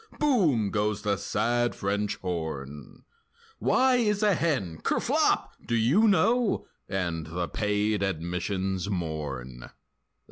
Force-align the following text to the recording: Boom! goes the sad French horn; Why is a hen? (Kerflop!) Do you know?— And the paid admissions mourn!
Boom! 0.17 0.71
goes 0.71 1.03
the 1.03 1.15
sad 1.15 1.75
French 1.75 2.15
horn; 2.23 3.03
Why 3.59 3.97
is 3.97 4.23
a 4.23 4.33
hen? 4.33 4.79
(Kerflop!) 4.81 5.51
Do 5.67 5.75
you 5.75 6.07
know?— 6.07 6.65
And 6.89 7.27
the 7.27 7.47
paid 7.47 8.01
admissions 8.01 8.89
mourn! 8.89 9.69